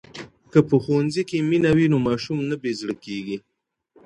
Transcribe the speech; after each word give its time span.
که 0.51 0.59
په 0.67 0.75
ښوونځي 0.83 1.23
کي 1.29 1.37
مینه 1.49 1.71
وي 1.77 1.87
نو 1.93 1.97
ماشوم 2.07 2.39
نه 2.49 2.55
بې 2.61 2.71
زړه 2.79 2.95
کيږي. 3.05 3.37